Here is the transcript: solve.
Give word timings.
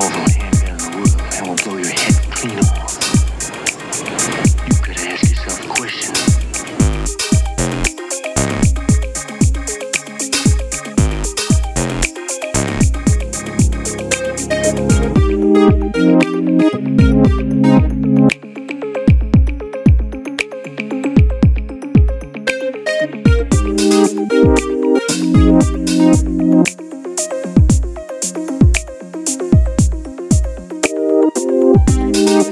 solve. 0.00 0.25